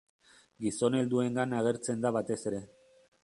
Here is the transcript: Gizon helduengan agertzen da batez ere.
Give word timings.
Gizon 0.67 0.97
helduengan 0.99 1.53
agertzen 1.59 2.03
da 2.07 2.13
batez 2.21 2.39
ere. 2.53 2.63